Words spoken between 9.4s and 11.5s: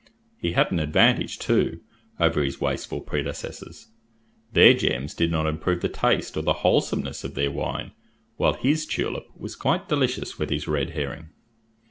quite delicious with his red herring.